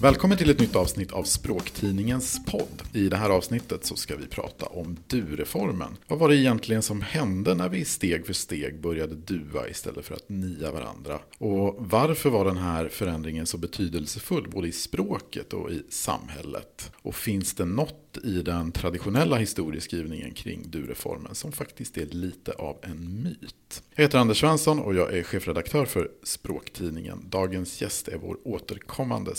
[0.00, 2.82] Välkommen till ett nytt avsnitt av Språktidningens podd.
[2.92, 5.96] I det här avsnittet så ska vi prata om du-reformen.
[6.06, 10.14] Vad var det egentligen som hände när vi steg för steg började dua istället för
[10.14, 11.18] att nia varandra?
[11.38, 16.90] Och varför var den här förändringen så betydelsefull både i språket och i samhället?
[17.02, 22.76] Och finns det något i den traditionella historieskrivningen kring du-reformen som faktiskt är lite av
[22.82, 23.82] en myt?
[23.94, 27.24] Jag heter Anders Svensson och jag är chefredaktör för Språktidningen.
[27.28, 29.34] Dagens gäst är vår återkommande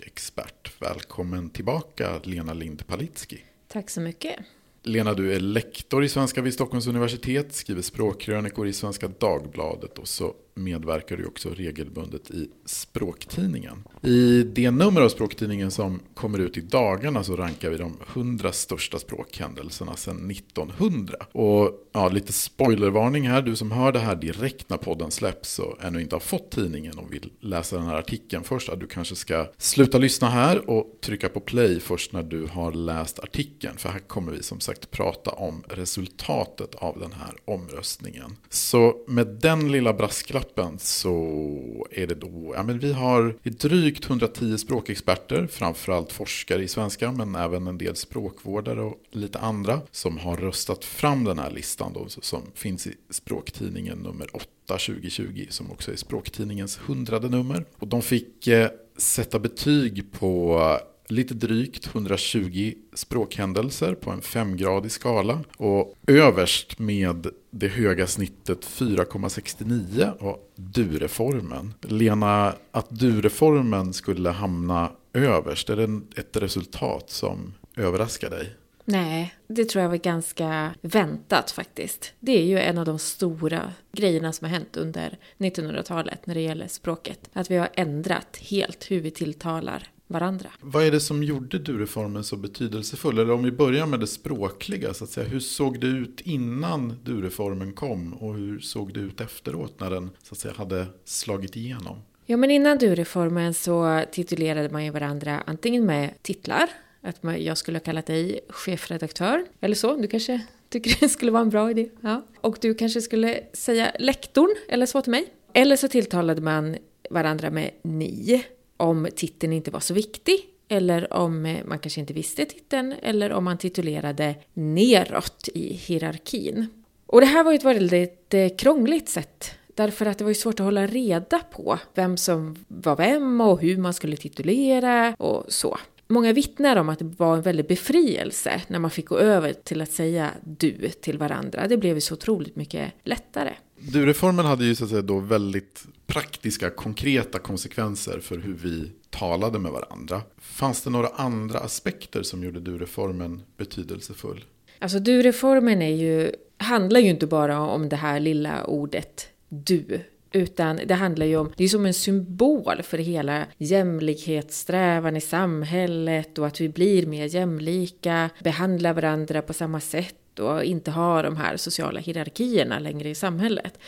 [0.00, 0.72] språkexpert.
[0.78, 3.44] Välkommen tillbaka Lena Lind Palitski.
[3.68, 4.36] Tack så mycket.
[4.82, 10.08] Lena, du är lektor i svenska vid Stockholms universitet, skriver språkkrönikor i Svenska Dagbladet och
[10.08, 13.84] så medverkar du också regelbundet i Språktidningen.
[14.02, 18.52] I det nummer av Språktidningen som kommer ut i dagarna så rankar vi de 100
[18.52, 21.16] största språkhändelserna sedan 1900.
[21.32, 25.84] Och ja, lite spoilervarning här, du som hör det här direkt när podden släpps och
[25.84, 29.16] ännu inte har fått tidningen och vill läsa den här artikeln först, att du kanske
[29.16, 33.76] ska sluta lyssna här och trycka på play först när du har läst artikeln.
[33.76, 38.36] För här kommer vi som sagt prata om resultatet av den här omröstningen.
[38.48, 44.04] Så med den lilla brasklappen gruppen så är det då, ja men vi har drygt
[44.04, 50.18] 110 språkexperter, framförallt forskare i svenska men även en del språkvårdare och lite andra som
[50.18, 55.70] har röstat fram den här listan då, som finns i språktidningen nummer 8 2020 som
[55.70, 57.64] också är språktidningens hundrade nummer.
[57.78, 60.60] Och de fick eh, sätta betyg på
[61.08, 65.40] lite drygt 120 språkhändelser på en femgradig skala.
[65.56, 71.74] Och överst med det höga snittet 4,69 och du-reformen.
[71.80, 78.56] Lena, att du-reformen skulle hamna överst, är det ett resultat som överraskar dig?
[78.84, 82.12] Nej, det tror jag var ganska väntat faktiskt.
[82.20, 86.40] Det är ju en av de stora grejerna som har hänt under 1900-talet när det
[86.40, 87.30] gäller språket.
[87.32, 90.50] Att vi har ändrat helt hur vi tilltalar varandra.
[90.60, 93.18] Vad är det som gjorde du-reformen så betydelsefull?
[93.18, 95.28] Eller om vi börjar med det språkliga, så att säga.
[95.28, 100.10] hur såg det ut innan du-reformen kom och hur såg det ut efteråt när den
[100.22, 101.96] så att säga, hade slagit igenom?
[102.26, 106.70] Ja, men innan du-reformen så titulerade man ju varandra antingen med titlar,
[107.00, 111.32] att man, jag skulle ha kallat dig chefredaktör, eller så, du kanske tycker det skulle
[111.32, 111.88] vara en bra idé.
[112.00, 112.26] Ja.
[112.40, 115.26] Och du kanske skulle säga lektorn, eller så till mig.
[115.52, 116.76] Eller så tilltalade man
[117.10, 118.44] varandra med ni
[118.80, 123.32] om titeln inte var så viktig eller om eh, man kanske inte visste titeln eller
[123.32, 126.66] om man titulerade neråt i hierarkin.
[127.06, 130.34] Och det här var ju ett väldigt eh, krångligt sätt därför att det var ju
[130.34, 135.44] svårt att hålla reda på vem som var vem och hur man skulle titulera och
[135.48, 135.78] så.
[136.08, 139.80] Många vittnar om att det var en väldig befrielse när man fick gå över till
[139.80, 141.66] att säga du till varandra.
[141.68, 143.52] Det blev ju så otroligt mycket lättare.
[143.80, 149.58] Du-reformen hade ju så att säga då väldigt praktiska, konkreta konsekvenser för hur vi talade
[149.58, 150.22] med varandra.
[150.38, 154.44] Fanns det några andra aspekter som gjorde du-reformen betydelsefull?
[154.78, 160.00] Alltså du-reformen är ju, handlar ju inte bara om det här lilla ordet du,
[160.32, 166.38] utan det handlar ju om, det är som en symbol för hela jämlikhetssträvan i samhället
[166.38, 171.36] och att vi blir mer jämlika, behandlar varandra på samma sätt och inte ha de
[171.36, 173.78] här sociala hierarkierna längre i samhället.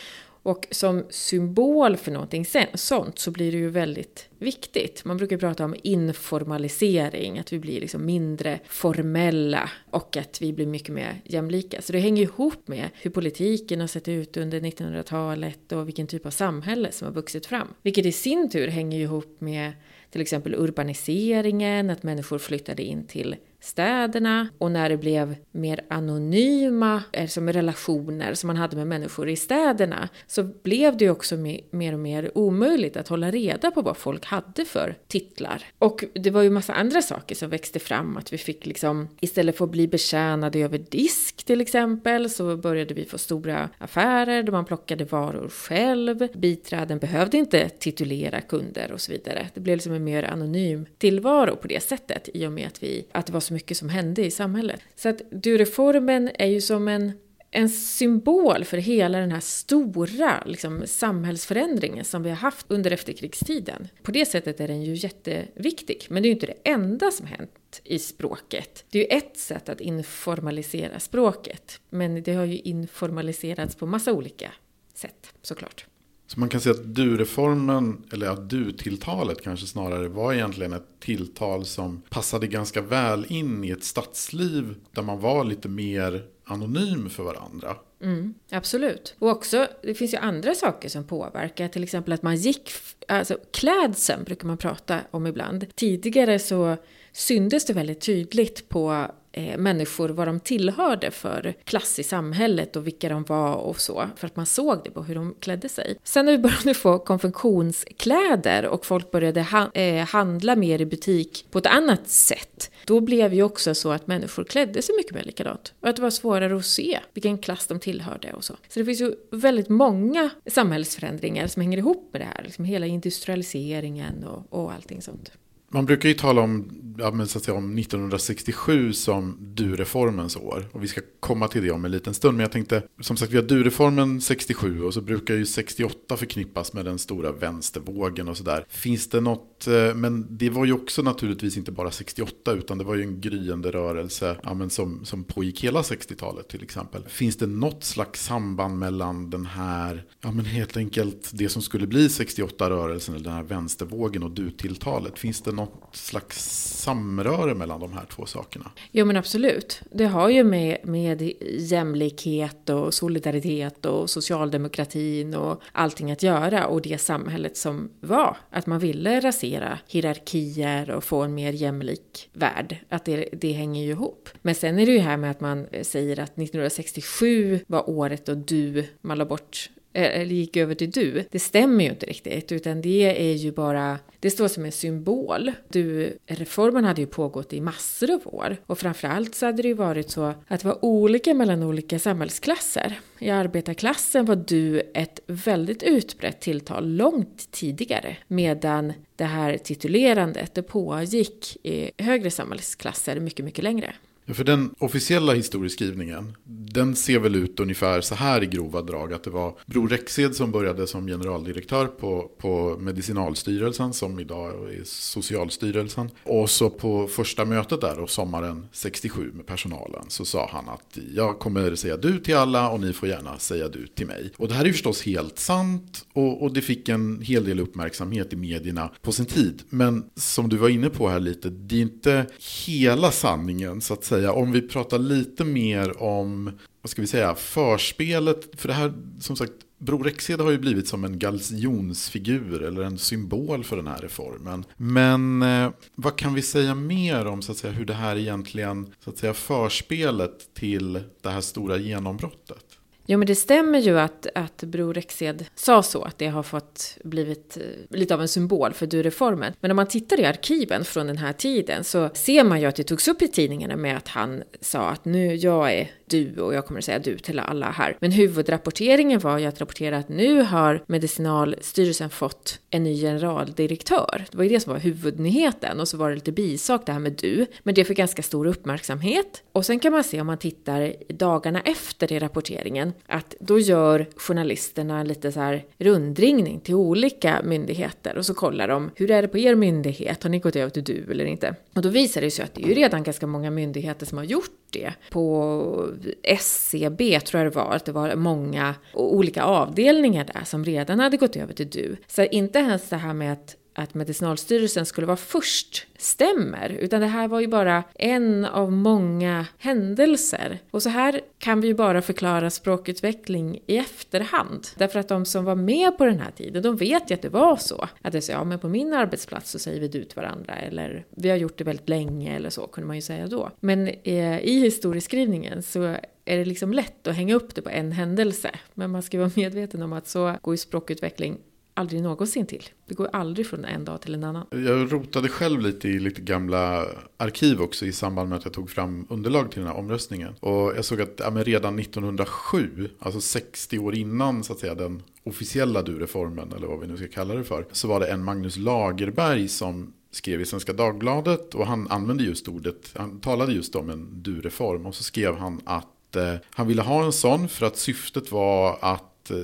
[0.45, 5.05] Och som symbol för någonting sånt så blir det ju väldigt viktigt.
[5.05, 10.67] Man brukar prata om informalisering, att vi blir liksom mindre formella och att vi blir
[10.67, 11.83] mycket mer jämlika.
[11.83, 16.27] Så det hänger ihop med hur politiken har sett ut under 1900-talet och vilken typ
[16.27, 17.69] av samhälle som har vuxit fram.
[17.83, 19.73] Vilket i sin tur hänger ihop med
[20.11, 27.03] till exempel urbaniseringen, att människor flyttade in till städerna och när det blev mer anonyma
[27.13, 31.37] eh, som relationer som man hade med människor i städerna så blev det ju också
[31.71, 35.65] mer och mer omöjligt att hålla reda på vad folk hade för titlar.
[35.79, 39.57] Och det var ju massa andra saker som växte fram, att vi fick liksom istället
[39.57, 44.53] för att bli betjänade över disk till exempel så började vi få stora affärer där
[44.53, 46.29] man plockade varor själv.
[46.35, 49.49] Biträden behövde inte titulera kunder och så vidare.
[49.55, 53.07] Det blev liksom en mer anonym tillvaro på det sättet i och med att, vi,
[53.13, 54.81] att det var så mycket som hände i samhället.
[54.95, 57.13] Så att du-reformen är ju som en,
[57.51, 63.89] en symbol för hela den här stora liksom, samhällsförändringen som vi har haft under efterkrigstiden.
[64.03, 67.27] På det sättet är den ju jätteviktig, men det är ju inte det enda som
[67.27, 68.85] hänt i språket.
[68.91, 74.13] Det är ju ett sätt att informalisera språket, men det har ju informaliserats på massa
[74.13, 74.53] olika
[74.95, 75.87] sätt såklart.
[76.33, 81.65] Så man kan säga att du-reformen, eller att du-tilltalet kanske snarare var egentligen ett tilltal
[81.65, 87.23] som passade ganska väl in i ett stadsliv där man var lite mer anonym för
[87.23, 87.77] varandra.
[88.03, 89.15] Mm, absolut.
[89.19, 91.69] Och också, det finns ju andra saker som påverkar.
[91.69, 92.71] Till exempel att man gick,
[93.09, 95.67] alltså klädseln brukar man prata om ibland.
[95.75, 96.77] Tidigare så
[97.13, 102.87] syntes det väldigt tydligt på eh, människor vad de tillhörde för klass i samhället och
[102.87, 104.09] vilka de var och så.
[104.17, 105.97] För att man såg det på hur de klädde sig.
[106.05, 111.47] Sen när vi började få konfektionskläder och folk började ha, eh, handla mer i butik
[111.51, 112.71] på ett annat sätt.
[112.87, 115.75] Då blev ju också så att människor klädde sig mycket mer likadant.
[115.81, 118.55] Och att det var svårare att se vilken klass de tillhörde och så.
[118.69, 122.43] Så det finns ju väldigt många samhällsförändringar som hänger ihop med det här.
[122.45, 125.33] Liksom hela industrialiseringen och, och allting sånt.
[125.73, 130.69] Man brukar ju tala om, ja, men så att säga, om 1967 som du-reformens år.
[130.73, 132.37] Och vi ska komma till det om en liten stund.
[132.37, 136.73] Men jag tänkte, som sagt vi har du-reformen 67 och så brukar ju 68 förknippas
[136.73, 138.65] med den stora vänstervågen och sådär.
[138.69, 142.85] Finns det något, Eh, men det var ju också naturligtvis inte bara 68 utan det
[142.85, 147.03] var ju en gryende rörelse ja, men som, som pågick hela 60-talet till exempel.
[147.09, 151.87] Finns det något slags samband mellan den här, ja men helt enkelt det som skulle
[151.87, 155.19] bli 68-rörelsen eller den här vänstervågen och du-tilltalet?
[155.19, 156.39] Finns det något slags
[156.83, 158.71] samröre mellan de här två sakerna?
[158.91, 159.83] Jo men absolut.
[159.91, 166.83] Det har ju med, med jämlikhet och solidaritet och socialdemokratin och allting att göra och
[166.83, 168.37] det samhället som var.
[168.51, 169.21] Att man ville
[169.61, 172.77] rasera hierarkier och få en mer jämlik värld.
[172.89, 174.29] Att det, det hänger ju ihop.
[174.43, 178.35] Men sen är det ju här med att man säger att 1967 var året då
[178.35, 181.25] du, man la bort Eh, eller gick över till du.
[181.31, 185.53] Det stämmer ju inte riktigt, utan det är ju bara, det står som en symbol.
[185.69, 189.75] Du, reformen hade ju pågått i massor av år och framförallt så hade det ju
[189.75, 193.01] varit så att det var olika mellan olika samhällsklasser.
[193.19, 200.63] I arbetarklassen var du ett väldigt utbrett tilltal långt tidigare, medan det här titulerandet, det
[200.63, 203.95] pågick i högre samhällsklasser mycket, mycket längre.
[204.35, 209.13] För den officiella historieskrivningen, den ser väl ut ungefär så här i grova drag.
[209.13, 214.85] Att det var Bror Rexed som började som generaldirektör på, på Medicinalstyrelsen, som idag är
[214.85, 216.11] Socialstyrelsen.
[216.25, 220.99] Och så på första mötet där, och sommaren 67 med personalen, så sa han att
[221.15, 224.33] jag kommer säga du till alla och ni får gärna säga du till mig.
[224.37, 228.33] Och det här är förstås helt sant och, och det fick en hel del uppmärksamhet
[228.33, 229.63] i medierna på sin tid.
[229.69, 232.27] Men som du var inne på här lite, det är inte
[232.67, 234.22] hela sanningen så att säga.
[234.31, 236.51] Om vi pratar lite mer om,
[236.83, 238.61] vad ska vi säga, förspelet.
[238.61, 242.99] För det här, som sagt, Bror Rexhed har ju blivit som en galjonsfigur eller en
[242.99, 244.65] symbol för den här reformen.
[244.77, 248.95] Men eh, vad kan vi säga mer om så att säga, hur det här egentligen,
[249.05, 252.72] så att säga, förspelet till det här stora genombrottet?
[253.13, 256.99] Jo, men det stämmer ju att, att Bror Rexed sa så, att det har fått
[257.05, 259.53] blivit eh, lite av en symbol för du-reformen.
[259.61, 262.77] Men om man tittar i arkiven från den här tiden så ser man ju att
[262.77, 266.55] det togs upp i tidningarna med att han sa att nu, jag är du och
[266.55, 267.97] jag kommer att säga du till alla här.
[268.01, 274.25] Men huvudrapporteringen var ju att rapportera att nu har Medicinalstyrelsen fått en ny generaldirektör.
[274.31, 276.99] Det var ju det som var huvudnyheten och så var det lite bisak det här
[276.99, 277.47] med du.
[277.63, 279.43] Men det fick ganska stor uppmärksamhet.
[279.53, 284.07] Och sen kan man se om man tittar dagarna efter i rapporteringen att då gör
[284.17, 289.29] journalisterna lite så här rundringning till olika myndigheter och så kollar de hur är det
[289.29, 290.23] på er myndighet?
[290.23, 291.55] Har ni gått över till du eller inte?
[291.75, 294.25] Och då visar det sig att det är ju redan ganska många myndigheter som har
[294.25, 294.93] gjort det.
[295.11, 295.87] På
[296.23, 301.17] SCB tror jag det var, att det var många olika avdelningar där som redan hade
[301.17, 301.97] gått över till du.
[302.07, 307.07] Så inte ens det här med att att Medicinalstyrelsen skulle vara först stämmer, utan det
[307.07, 310.59] här var ju bara en av många händelser.
[310.71, 314.67] Och så här kan vi ju bara förklara språkutveckling i efterhand.
[314.77, 317.29] Därför att de som var med på den här tiden, de vet ju att det
[317.29, 317.89] var så.
[318.03, 321.05] Att det så, ja men på min arbetsplats så säger vi du till varandra, eller
[321.11, 323.51] vi har gjort det väldigt länge, eller så kunde man ju säga då.
[323.61, 327.93] Men eh, i historieskrivningen så är det liksom lätt att hänga upp det på en
[327.93, 328.51] händelse.
[328.75, 331.39] Men man ska vara medveten om att så går ju språkutveckling
[331.75, 332.69] aldrig någonsin till.
[332.87, 334.47] Det går aldrig från en dag till en annan.
[334.51, 336.87] Jag rotade själv lite i lite gamla
[337.17, 340.35] arkiv också i samband med att jag tog fram underlag till den här omröstningen.
[340.41, 345.03] Och jag såg att ja, redan 1907, alltså 60 år innan så att säga den
[345.25, 348.57] officiella du-reformen, eller vad vi nu ska kalla det för, så var det en Magnus
[348.57, 353.91] Lagerberg som skrev i Svenska Dagbladet och han använde just ordet, han talade just om
[353.91, 357.77] en du-reform och så skrev han att eh, han ville ha en sån för att
[357.77, 359.37] syftet var att att eh,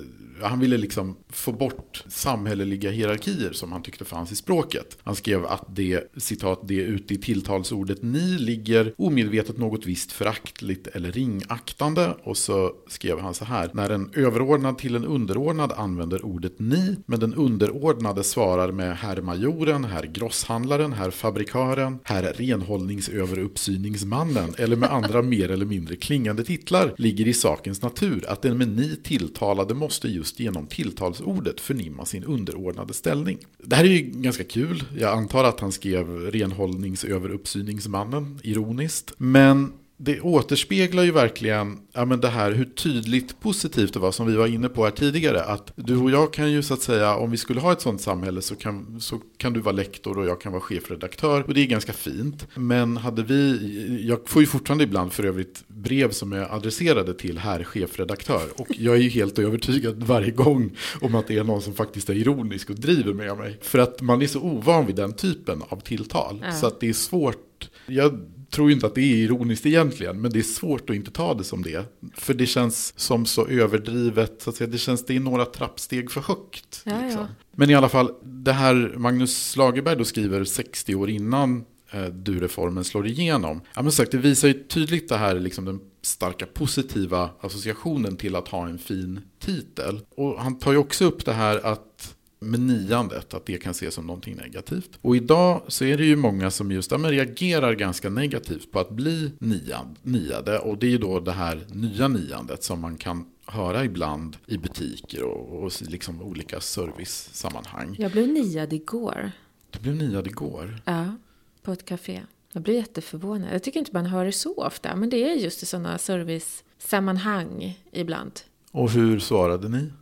[0.42, 4.99] han ville liksom få bort samhälleliga hierarkier som han tyckte fanns i språket.
[5.02, 10.87] Han skrev att det, citat, det ute i tilltalsordet ni ligger omedvetet något visst föraktligt
[10.87, 12.16] eller ringaktande.
[12.23, 16.97] Och så skrev han så här, när en överordnad till en underordnad använder ordet ni,
[17.06, 24.92] men den underordnade svarar med herr majoren, herr grosshandlaren, herr fabrikören, herr renhållningsöveruppsyningsmannen eller med
[24.92, 29.67] andra mer eller mindre klingande titlar ligger i sakens natur att den med ni tilltalade
[29.75, 33.38] måste just genom tilltalsordet förnimma sin underordnade ställning.
[33.58, 34.84] Det här är ju ganska kul.
[34.98, 39.12] Jag antar att han skrev renhållningsöveruppsyningsmannen ironiskt.
[39.18, 44.26] Men det återspeglar ju verkligen ja, men det här hur tydligt positivt det var som
[44.26, 45.45] vi var inne på här tidigare.
[45.45, 48.00] Att du och jag kan ju så att säga, om vi skulle ha ett sånt
[48.00, 51.43] samhälle så kan, så kan du vara lektor och jag kan vara chefredaktör.
[51.43, 52.47] Och det är ganska fint.
[52.55, 57.38] Men hade vi, jag får ju fortfarande ibland för övrigt brev som är adresserade till
[57.38, 58.49] herr chefredaktör.
[58.57, 62.11] Och jag är ju helt övertygad varje gång om att det är någon som faktiskt
[62.11, 63.59] är ironisk och driver med mig.
[63.61, 66.43] För att man är så ovan vid den typen av tilltal.
[66.45, 66.52] Ja.
[66.52, 67.71] Så att det är svårt.
[67.87, 71.35] Jag tror inte att det är ironiskt egentligen, men det är svårt att inte ta
[71.35, 71.85] det som det.
[72.14, 74.71] För det känns som så överdrivet, så att säga.
[74.71, 76.83] det känns det är några trappsteg för högt.
[76.85, 77.21] Ja, liksom.
[77.21, 77.28] ja.
[77.52, 82.85] Men i alla fall, det här Magnus Lagerberg då skriver 60 år innan eh, du-reformen
[82.85, 83.61] slår igenom.
[83.75, 88.37] Ja, men sagt, det visar ju tydligt det här, liksom den starka positiva associationen till
[88.37, 90.00] att ha en fin titel.
[90.17, 93.95] Och han tar ju också upp det här att med niandet, att det kan ses
[93.95, 94.99] som någonting negativt.
[95.02, 98.90] Och idag så är det ju många som just ja, reagerar ganska negativt på att
[98.90, 100.59] bli niad, niade.
[100.59, 104.59] Och det är ju då det här nya niandet som man kan höra ibland i
[104.59, 107.97] butiker och, och liksom olika servicesammanhang.
[107.99, 109.33] Jag blev niad igår.
[109.71, 110.80] Du blev niad igår?
[110.85, 111.16] Ja,
[111.62, 112.23] på ett café.
[112.52, 113.54] Jag blev jätteförvånad.
[113.54, 117.78] Jag tycker inte man hör det så ofta, men det är just i sådana servicesammanhang
[117.92, 118.33] ibland.
[118.71, 119.92] Och hur svarade ni?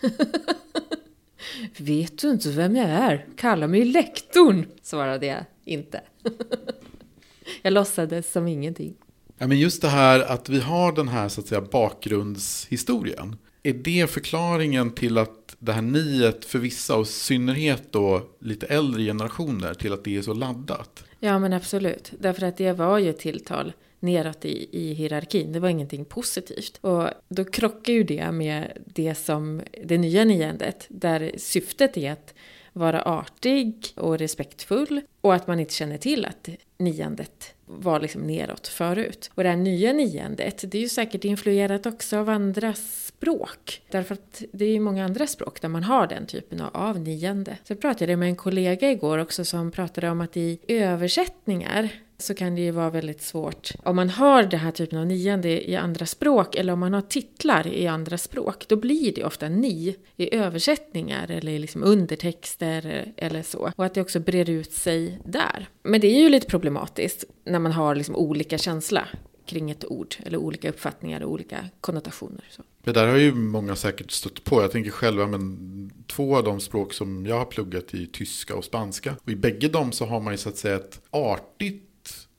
[1.76, 3.26] Vet du inte vem jag är?
[3.36, 6.00] Kalla mig lektorn, svarade jag inte.
[7.62, 8.94] jag låtsades som ingenting.
[9.38, 13.36] Ja, men just det här att vi har den här så att säga, bakgrundshistorien.
[13.62, 18.66] Är det förklaringen till att det här niet för vissa, och i synnerhet då lite
[18.66, 21.04] äldre generationer, till att det är så laddat?
[21.20, 22.12] Ja, men absolut.
[22.18, 23.72] Därför att det var ju tilltal
[24.04, 25.52] neråt i, i hierarkin.
[25.52, 26.78] Det var ingenting positivt.
[26.80, 32.34] Och då krockar ju det med det som det nya niandet, där syftet är att
[32.72, 38.68] vara artig och respektfull och att man inte känner till att niandet var liksom neråt
[38.68, 39.30] förut.
[39.34, 43.82] Och det här nya niandet, det är ju säkert influerat också av andra språk.
[43.90, 47.58] Därför att det är ju många andra språk där man har den typen av niande.
[47.64, 52.34] Så jag pratade med en kollega igår också som pratade om att i översättningar så
[52.34, 53.70] kan det ju vara väldigt svårt.
[53.82, 57.00] Om man har den här typen av niande i andra språk eller om man har
[57.00, 63.42] titlar i andra språk, då blir det ofta ni i översättningar eller liksom undertexter eller
[63.42, 63.72] så.
[63.76, 65.68] Och att det också brer ut sig där.
[65.82, 69.08] Men det är ju lite problematiskt när man har liksom olika känsla
[69.46, 72.44] kring ett ord eller olika uppfattningar och olika konnotationer.
[72.50, 72.62] Så.
[72.84, 74.62] Det där har ju många säkert stött på.
[74.62, 78.64] Jag tänker själva, men två av de språk som jag har pluggat i tyska och
[78.64, 79.16] spanska.
[79.22, 81.93] Och i bägge dem så har man ju så att säga ett artigt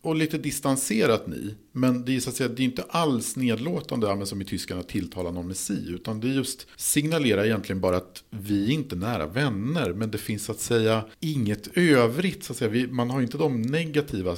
[0.05, 1.55] och lite distanserat ni.
[1.71, 5.31] Men det är, så att säga, det är inte alls nedlåtande som i tyskarna tilltalar
[5.31, 5.89] någon med si.
[5.89, 9.93] Utan det just signalerar egentligen bara att vi är inte nära vänner.
[9.93, 12.43] Men det finns så att säga inget övrigt.
[12.43, 12.69] Så att säga.
[12.69, 14.35] Vi, man har inte de negativa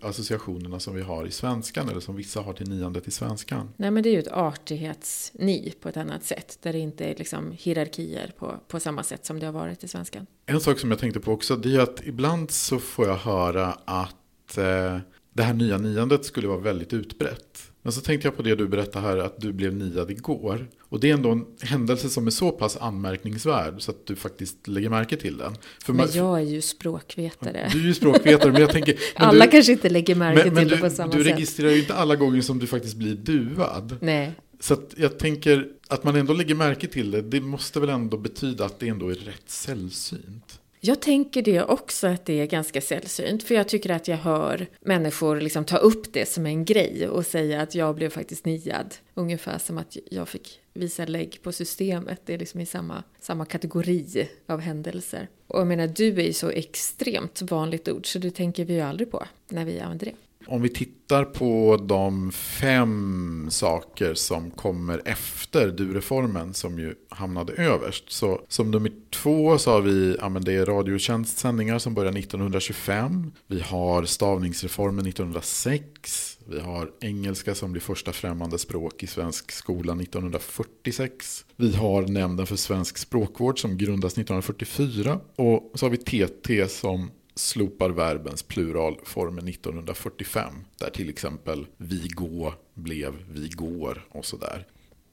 [0.00, 1.88] associationerna som vi har i svenskan.
[1.88, 3.68] Eller som vissa har till niandet i svenskan.
[3.76, 6.58] Nej men det är ju ett artighetsni på ett annat sätt.
[6.62, 9.88] Där det inte är liksom hierarkier på, på samma sätt som det har varit i
[9.88, 10.26] svenskan.
[10.46, 11.56] En sak som jag tänkte på också.
[11.56, 14.16] Det är att ibland så får jag höra att
[14.58, 14.98] eh,
[15.32, 17.70] det här nya niandet skulle vara väldigt utbrett.
[17.82, 20.68] Men så tänkte jag på det du berättade här att du blev niad igår.
[20.82, 24.68] Och det är ändå en händelse som är så pass anmärkningsvärd så att du faktiskt
[24.68, 25.52] lägger märke till den.
[25.84, 27.68] För men jag är ju språkvetare.
[27.72, 28.96] Du är ju språkvetare men jag tänker...
[29.14, 31.24] alla du, kanske inte lägger märke men, men till du, det på samma sätt.
[31.24, 33.96] Du registrerar ju inte alla gånger som du faktiskt blir duad.
[34.00, 34.32] Nej.
[34.60, 38.64] Så jag tänker att man ändå lägger märke till det, det måste väl ändå betyda
[38.64, 40.60] att det ändå är rätt sällsynt.
[40.82, 44.66] Jag tänker det också att det är ganska sällsynt, för jag tycker att jag hör
[44.80, 48.94] människor liksom ta upp det som en grej och säga att jag blev faktiskt niad.
[49.14, 53.44] Ungefär som att jag fick visa lägg på systemet, det är liksom i samma, samma
[53.44, 55.28] kategori av händelser.
[55.46, 58.80] Och jag menar, du är ju så extremt vanligt ord så det tänker vi ju
[58.80, 60.14] aldrig på när vi använder det
[60.50, 68.04] om vi tittar på de fem saker som kommer efter du-reformen som ju hamnade överst.
[68.08, 73.32] Så som nummer två så har vi, ja men det är radiotjänstsändningar som börjar 1925.
[73.46, 76.38] Vi har stavningsreformen 1906.
[76.46, 81.44] Vi har engelska som blir första främmande språk i svensk skola 1946.
[81.56, 85.20] Vi har Nämnden för svensk språkvård som grundas 1944.
[85.36, 90.52] Och så har vi TT som slopar verbens pluralformer 1945.
[90.78, 94.66] Där till exempel vi gå blev vi går och sådär.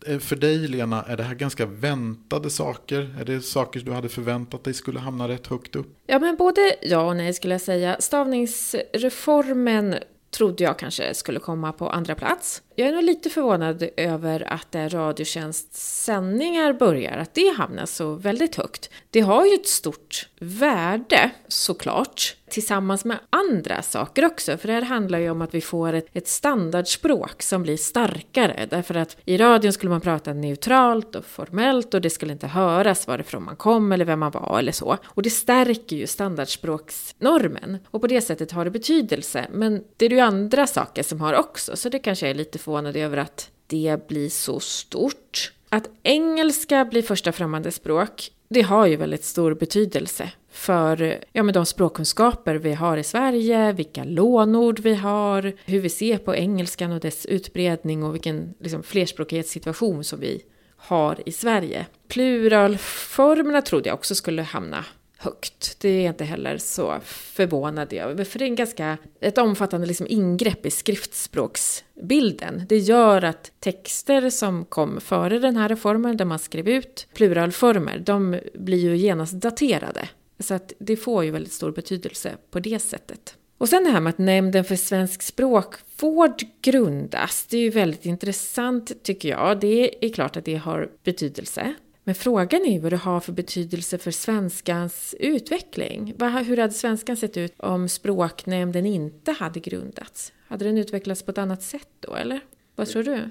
[0.05, 3.15] Eh, för dig Lena, är det här ganska väntade saker?
[3.19, 5.97] Är det saker du hade förväntat dig skulle hamna rätt högt upp?
[6.05, 7.97] Ja, men både ja och nej skulle jag säga.
[7.99, 9.95] Stavningsreformen
[10.29, 12.61] trodde jag kanske skulle komma på andra plats.
[12.79, 18.13] Jag är nog lite förvånad över att där Radiotjänsts sändningar börjar, att det hamnar så
[18.13, 18.89] väldigt högt.
[19.09, 24.57] Det har ju ett stort värde såklart, tillsammans med andra saker också.
[24.57, 28.67] För det här handlar ju om att vi får ett, ett standardspråk som blir starkare.
[28.69, 33.07] Därför att i radion skulle man prata neutralt och formellt och det skulle inte höras
[33.07, 34.97] varifrån man kom eller vem man var eller så.
[35.05, 37.77] Och det stärker ju standardspråksnormen.
[37.91, 39.47] Och på det sättet har det betydelse.
[39.51, 42.95] Men det är ju andra saker som har också, så det kanske är lite förvånad
[42.95, 45.51] över att det blir så stort.
[45.69, 51.53] Att engelska blir första främmande språk, det har ju väldigt stor betydelse för ja, men
[51.53, 56.91] de språkkunskaper vi har i Sverige, vilka lånord vi har, hur vi ser på engelskan
[56.91, 60.41] och dess utbredning och vilken liksom, flerspråkighetssituation som vi
[60.77, 61.85] har i Sverige.
[62.07, 64.85] Pluralformerna trodde jag också skulle hamna
[65.17, 65.77] högt.
[65.79, 69.87] Det är jag inte heller så förvånad över, för det är en ganska, ett omfattande
[69.87, 72.63] liksom ingrepp i skriftspråksbilden.
[72.69, 77.99] Det gör att texter som kom före den här reformen, där man skrev ut pluralformer,
[77.99, 80.09] de blir ju genast daterade.
[80.39, 83.35] Så att det får ju väldigt stor betydelse på det sättet.
[83.57, 88.05] Och sen det här med att Nämnden för svensk språkvård grundas, det är ju väldigt
[88.05, 89.59] intressant tycker jag.
[89.59, 91.73] Det är klart att det har betydelse.
[92.07, 96.13] Men frågan är ju vad det har för betydelse för svenskans utveckling.
[96.19, 100.33] Hur hade svenskan sett ut om språknämnden inte hade grundats?
[100.47, 102.39] Hade den utvecklats på ett annat sätt då, eller?
[102.75, 103.29] Vad tror du?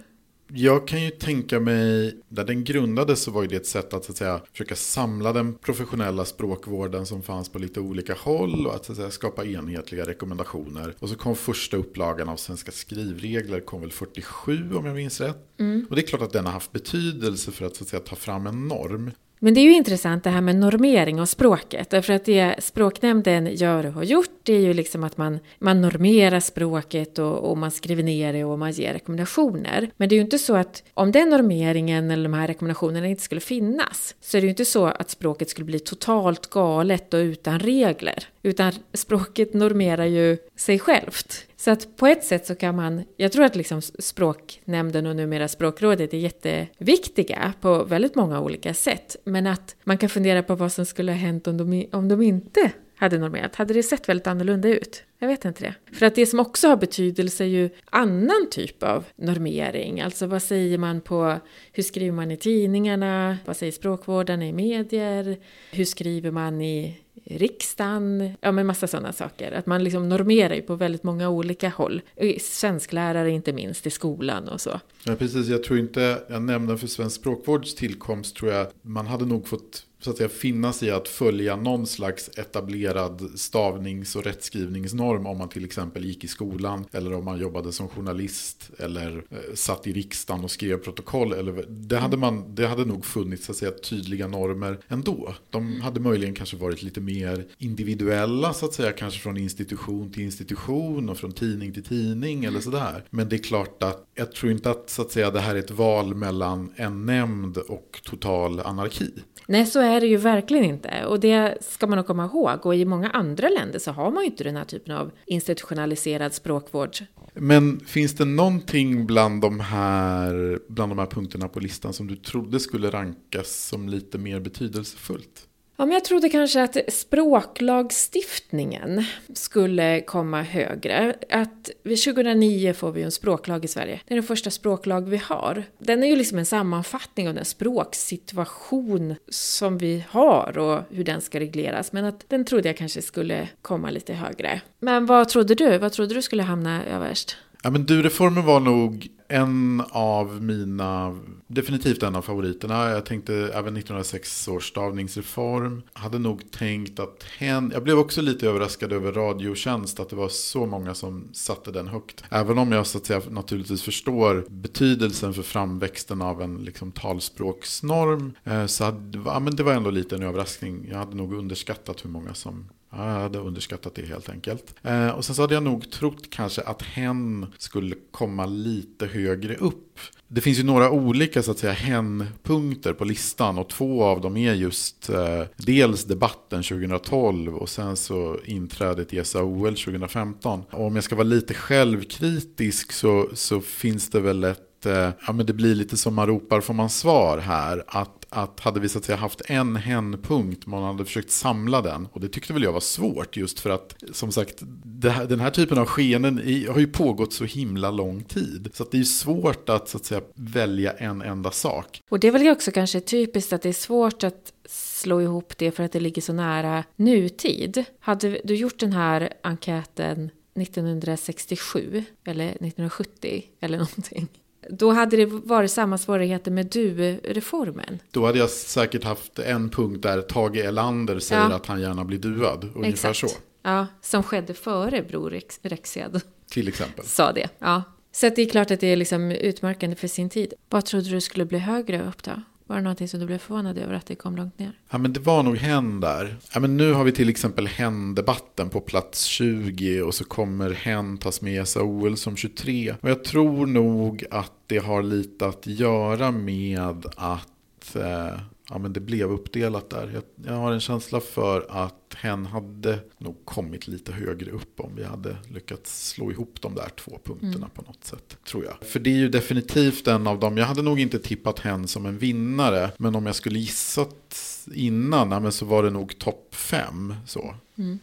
[0.53, 4.05] Jag kan ju tänka mig, där den grundades så var ju det ett sätt att,
[4.05, 8.75] så att säga, försöka samla den professionella språkvården som fanns på lite olika håll och
[8.75, 10.95] att, så att säga, skapa enhetliga rekommendationer.
[10.99, 15.47] Och så kom första upplagan av Svenska skrivregler, kom väl 47 om jag minns rätt.
[15.59, 15.87] Mm.
[15.91, 18.17] Och det är klart att den har haft betydelse för att, så att säga, ta
[18.17, 19.11] fram en norm.
[19.39, 21.91] Men det är ju intressant det här med normering av språket.
[21.91, 25.81] Därför att det språknämnden gör och har gjort det är ju liksom att man, man
[25.81, 29.91] normerar språket och, och, man skriver ner det och man ger rekommendationer.
[29.97, 33.23] Men det är ju inte så att om den normeringen eller de här rekommendationerna inte
[33.23, 37.19] skulle finnas så är det ju inte så att språket skulle bli totalt galet och
[37.19, 38.25] utan regler.
[38.43, 41.47] Utan språket normerar ju sig självt.
[41.57, 45.49] Så att på ett sätt så kan man, jag tror att liksom språknämnden och numera
[45.49, 49.17] språkrådet är jätteviktiga på väldigt många olika sätt.
[49.25, 52.23] Men att man kan fundera på vad som skulle ha hänt om de, om de
[52.23, 53.55] inte hade normerat.
[53.55, 55.03] Hade det sett väldigt annorlunda ut?
[55.19, 55.95] Jag vet inte det.
[55.97, 60.01] För att det som också har betydelse är ju annan typ av normering.
[60.01, 61.37] Alltså vad säger man på,
[61.73, 63.39] hur skriver man i tidningarna?
[63.45, 65.37] Vad säger språkvårdarna i medier?
[65.71, 69.53] Hur skriver man i riksdagen, ja men massa sådana saker.
[69.53, 72.03] Att man liksom normerar ju på väldigt många olika håll.
[72.41, 74.81] Svensklärare inte minst i skolan och så.
[75.05, 79.27] Ja precis, jag tror inte, jag nämnde för svensk språkvårds tillkomst tror jag man hade
[79.27, 85.27] nog fått så att säga, finnas i att följa någon slags etablerad stavnings och rättskrivningsnorm
[85.27, 89.55] om man till exempel gick i skolan eller om man jobbade som journalist eller eh,
[89.55, 91.33] satt i riksdagen och skrev protokoll.
[91.33, 95.35] Eller, det, hade man, det hade nog funnits så att säga, tydliga normer ändå.
[95.51, 100.23] De hade möjligen kanske varit lite mer individuella så att säga, kanske från institution till
[100.23, 103.05] institution och från tidning till tidning eller sådär.
[103.11, 105.59] Men det är klart att jag tror inte att, så att säga, det här är
[105.59, 109.11] ett val mellan en nämnd och total anarki.
[109.47, 111.05] Nej, så är det ju verkligen inte.
[111.05, 112.67] Och det ska man nog komma ihåg.
[112.67, 116.35] Och i många andra länder så har man ju inte den här typen av institutionaliserad
[116.35, 116.97] språkvård.
[117.35, 122.17] Men finns det någonting bland de, här, bland de här punkterna på listan som du
[122.17, 125.49] trodde skulle rankas som lite mer betydelsefullt?
[125.79, 131.15] Ja, men jag trodde kanske att språklagstiftningen skulle komma högre.
[131.31, 134.01] Att vid 2009 får vi en språklag i Sverige.
[134.07, 135.65] Det är den första språklag vi har.
[135.79, 141.21] Den är ju liksom en sammanfattning av den språksituation som vi har och hur den
[141.21, 141.93] ska regleras.
[141.93, 144.61] Men att den trodde jag kanske skulle komma lite högre.
[144.81, 145.79] Men vad trodde du?
[145.79, 147.37] Vad trodde du skulle hamna överst?
[147.63, 152.91] Ja, men du-reformen var nog en av mina, definitivt en av favoriterna.
[152.91, 155.83] Jag tänkte även 1906 års stavningsreform.
[155.93, 160.29] Hade nog tänkt att hen, jag blev också lite överraskad över Radiotjänst, att det var
[160.29, 162.25] så många som satte den högt.
[162.31, 168.33] Även om jag så att säga naturligtvis förstår betydelsen för framväxten av en liksom, talspråksnorm.
[168.45, 170.89] Eh, så hade, ja, men det var ändå lite en överraskning.
[170.91, 174.75] Jag hade nog underskattat hur många som jag hade underskattat det helt enkelt.
[174.83, 179.57] Eh, och sen så hade jag nog trott kanske att hen skulle komma lite högre
[179.57, 180.01] upp.
[180.29, 184.37] Det finns ju några olika så att säga hen-punkter på listan och två av dem
[184.37, 190.63] är just eh, dels debatten 2012 och sen så inträdet i SAOL 2015.
[190.71, 195.33] Och om jag ska vara lite självkritisk så, så finns det väl ett eh, ja
[195.33, 197.85] men det blir lite som man ropar får man svar här.
[197.87, 202.09] Att att hade vi så att säga haft en hen-punkt, man hade försökt samla den.
[202.13, 204.63] Och det tyckte väl jag var svårt just för att, som sagt,
[205.03, 206.37] här, den här typen av skeenden
[206.69, 208.71] har ju pågått så himla lång tid.
[208.73, 212.01] Så att det är svårt att så att säga välja en enda sak.
[212.09, 215.71] Och det är väl också kanske typiskt att det är svårt att slå ihop det
[215.71, 217.85] för att det ligger så nära nutid.
[218.01, 224.29] Hade du gjort den här enkäten 1967 eller 1970 eller någonting?
[224.71, 227.99] Då hade det varit samma svårigheter med du-reformen.
[228.11, 231.57] Då hade jag säkert haft en punkt där Tage Erlander säger ja.
[231.57, 232.71] att han gärna blir duad.
[232.75, 233.33] Ungefär Exakt.
[233.33, 233.39] så.
[233.63, 236.21] Ja, som skedde före Bror Rexed.
[236.51, 237.05] Till exempel.
[237.05, 237.83] Sa det, ja.
[238.13, 240.55] Så det är klart att det är liksom utmärkande för sin tid.
[240.69, 242.33] Vad trodde du skulle bli högre upp då?
[242.67, 244.73] Var det någonting som du blev förvånad över att det kom långt ner?
[244.91, 246.37] Ja men det var nog hen där.
[246.55, 251.19] Ja men nu har vi till exempel hen-debatten på plats 20 och så kommer hen
[251.19, 252.95] tas med i SAOL som 23.
[253.01, 258.93] Och jag tror nog att det har lite att göra med att eh, ja, men
[258.93, 260.11] det blev uppdelat där.
[260.15, 264.97] Jag, jag, har en känsla för att hen hade nog kommit lite högre upp om
[264.97, 267.71] vi hade lyckats slå ihop de där två punkterna mm.
[267.71, 268.37] på något sätt.
[268.45, 268.89] Tror jag.
[268.89, 270.57] För det är ju definitivt en av dem.
[270.57, 272.91] Jag hade nog inte tippat hen som en vinnare.
[272.99, 274.37] Men om jag skulle gissat
[274.75, 277.15] innan ja, men så var det nog topp fem.
[277.27, 277.55] Så.
[277.79, 277.99] Mm.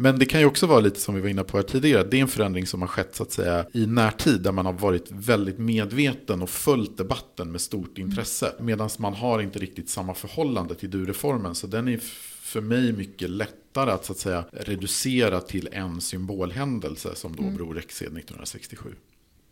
[0.00, 2.04] Men det kan ju också vara lite som vi var inne på här tidigare.
[2.04, 4.40] Det är en förändring som har skett så att säga i närtid.
[4.40, 8.10] Där man har varit väldigt medveten och följt debatten med stort mm.
[8.10, 8.52] intresse.
[8.60, 11.54] Medan man har inte riktigt samma förhållande till du-reformen.
[11.54, 11.98] Så den är
[12.40, 17.56] för mig mycket lättare att, så att säga, reducera till en symbolhändelse som då mm.
[17.56, 18.94] Bror Rexed 1967.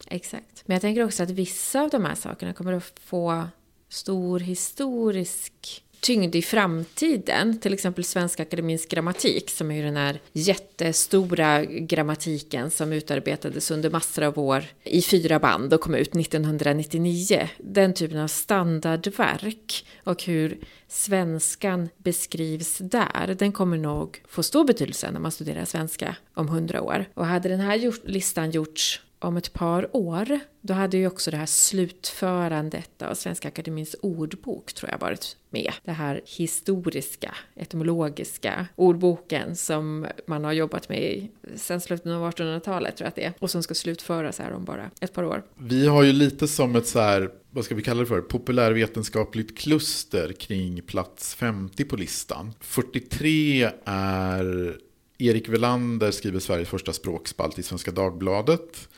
[0.06, 0.62] Exakt.
[0.66, 3.44] Men jag tänker också att vissa av de här sakerna kommer att få
[3.88, 10.20] stor historisk tyngd i framtiden, till exempel Svenska Akademins grammatik som är ju den här
[10.32, 17.48] jättestora grammatiken som utarbetades under massor av år i fyra band och kom ut 1999.
[17.58, 20.58] Den typen av standardverk och hur
[20.88, 26.82] svenskan beskrivs där, den kommer nog få stor betydelse när man studerar svenska om hundra
[26.82, 27.04] år.
[27.14, 31.36] Och hade den här listan gjorts om ett par år, då hade ju också det
[31.36, 35.72] här slutförandet av Svenska Akademins ordbok tror jag varit med.
[35.84, 43.04] Det här historiska, etymologiska ordboken som man har jobbat med sen slutet av 1800-talet tror
[43.04, 43.32] jag att det är.
[43.38, 45.42] Och som ska slutföras här om bara ett par år.
[45.54, 49.58] Vi har ju lite som ett så här, vad ska vi kalla det för, populärvetenskapligt
[49.58, 52.54] kluster kring plats 50 på listan.
[52.60, 54.76] 43 är
[55.18, 58.88] Erik Velander skriver Sveriges första språkspalt i Svenska Dagbladet.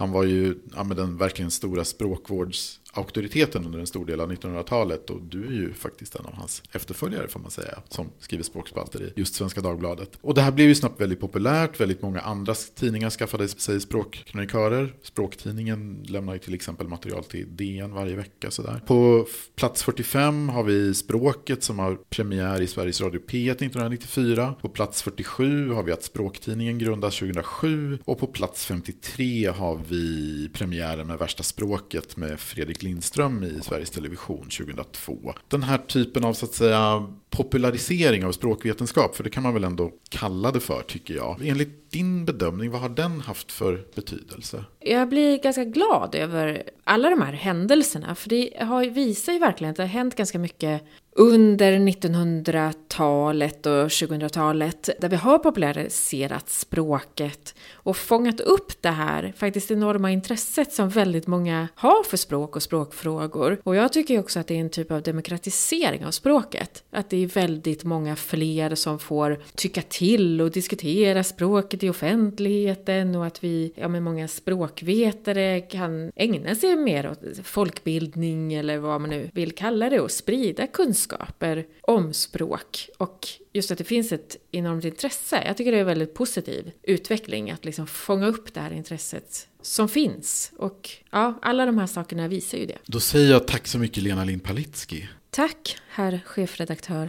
[0.00, 5.10] Han var ju ja, den verkligen stora språkvårds auktoriteten under en stor del av 1900-talet.
[5.10, 7.78] Och du är ju faktiskt en av hans efterföljare får man säga.
[7.88, 10.10] Som skriver språkspalter i just Svenska Dagbladet.
[10.20, 11.80] Och det här blev ju snabbt väldigt populärt.
[11.80, 14.94] Väldigt många andra tidningar skaffade sig språkkronikörer.
[15.02, 18.50] Språktidningen lämnar ju till exempel material till DN varje vecka.
[18.50, 18.82] Sådär.
[18.86, 19.26] På
[19.56, 24.54] plats 45 har vi Språket som har premiär i Sveriges Radio P1 1994.
[24.62, 27.98] På plats 47 har vi att Språktidningen grundas 2007.
[28.04, 33.90] Och på plats 53 har vi premiären med Värsta språket med Fredrik Lindström i Sveriges
[33.90, 35.34] Television 2002.
[35.48, 39.64] Den här typen av så att säga popularisering av språkvetenskap, för det kan man väl
[39.64, 41.46] ändå kalla det för tycker jag.
[41.46, 44.64] Enligt din bedömning, vad har den haft för betydelse?
[44.80, 49.70] Jag blir ganska glad över alla de här händelserna, för det har, visar ju verkligen
[49.70, 57.54] att det har hänt ganska mycket under 1900-talet och 2000-talet där vi har populariserat språket
[57.72, 62.62] och fångat upp det här faktiskt enorma intresset som väldigt många har för språk och
[62.62, 63.60] språkfrågor.
[63.62, 66.84] Och jag tycker också att det är en typ av demokratisering av språket.
[66.90, 73.14] Att det är väldigt många fler som får tycka till och diskutera språket i offentligheten
[73.14, 79.00] och att vi, ja men många språkvetare kan ägna sig mer åt folkbildning eller vad
[79.00, 83.84] man nu vill kalla det och sprida kunskap kunskaper om språk och just att det
[83.84, 85.42] finns ett enormt intresse.
[85.46, 89.48] Jag tycker det är en väldigt positiv utveckling att liksom fånga upp det här intresset
[89.62, 90.52] som finns.
[90.56, 92.78] Och ja, alla de här sakerna visar ju det.
[92.86, 95.08] Då säger jag tack så mycket Lena Lind Palitski.
[95.30, 97.08] Tack, herr chefredaktör.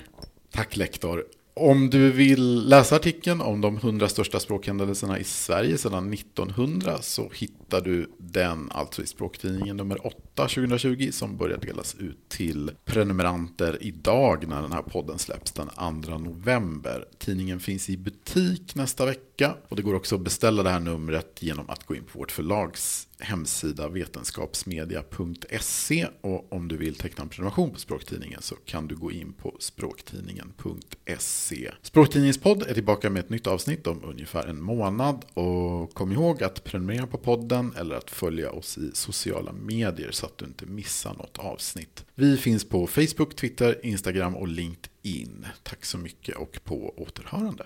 [0.52, 1.26] Tack lektor.
[1.54, 7.32] Om du vill läsa artikeln om de 100 största språkhändelserna i Sverige sedan 1900 så
[7.34, 12.72] hittar hittar du den alltså i Språktidningen nummer 8 2020 som börjar delas ut till
[12.86, 15.70] prenumeranter idag när den här podden släpps den
[16.04, 17.06] 2 november.
[17.18, 21.38] Tidningen finns i butik nästa vecka och det går också att beställa det här numret
[21.40, 27.30] genom att gå in på vårt förlags hemsida vetenskapsmedia.se och om du vill teckna en
[27.30, 31.72] prenumeration på Språktidningen så kan du gå in på språktidningen.se.
[31.82, 36.44] Språktidningens podd är tillbaka med ett nytt avsnitt om ungefär en månad och kom ihåg
[36.44, 40.46] att prenumerera på podden podden eller att följa oss i sociala medier så att du
[40.46, 42.06] inte missar något avsnitt.
[42.16, 45.46] Vi finns på Facebook, Twitter, Instagram och LinkedIn.
[45.64, 47.66] Tack så mycket och på återhörande.